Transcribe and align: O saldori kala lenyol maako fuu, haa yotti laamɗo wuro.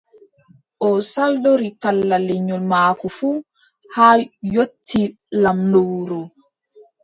O 0.87 0.87
saldori 1.07 1.69
kala 1.85 2.17
lenyol 2.27 2.63
maako 2.71 3.07
fuu, 3.17 3.37
haa 3.95 4.13
yotti 4.55 5.01
laamɗo 5.41 5.79
wuro. 5.91 6.21